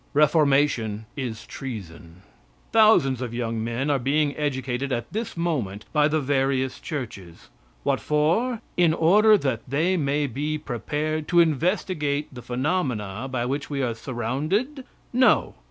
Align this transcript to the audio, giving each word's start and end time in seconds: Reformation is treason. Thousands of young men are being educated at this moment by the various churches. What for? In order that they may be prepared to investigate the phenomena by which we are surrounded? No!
Reformation 0.15 1.05
is 1.15 1.45
treason. 1.45 2.23
Thousands 2.71 3.21
of 3.21 3.35
young 3.35 3.63
men 3.63 3.91
are 3.91 3.99
being 3.99 4.35
educated 4.35 4.91
at 4.91 5.13
this 5.13 5.37
moment 5.37 5.85
by 5.93 6.07
the 6.07 6.19
various 6.19 6.79
churches. 6.79 7.49
What 7.83 7.99
for? 7.99 8.61
In 8.77 8.95
order 8.95 9.37
that 9.37 9.61
they 9.67 9.97
may 9.97 10.25
be 10.25 10.57
prepared 10.57 11.27
to 11.27 11.39
investigate 11.39 12.33
the 12.33 12.41
phenomena 12.41 13.27
by 13.29 13.45
which 13.45 13.69
we 13.69 13.83
are 13.83 13.93
surrounded? 13.93 14.85
No! 15.13 15.53